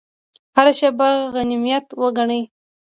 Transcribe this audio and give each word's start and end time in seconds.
هره 0.55 0.73
شیبه 0.79 1.09
غنیمت 1.33 1.85
وګڼئ 2.01 2.41